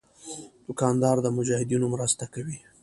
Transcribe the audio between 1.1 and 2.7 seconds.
د مجاهدینو مرسته کوي.